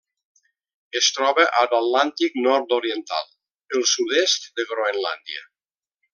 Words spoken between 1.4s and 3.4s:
a l'Atlàntic nord-oriental: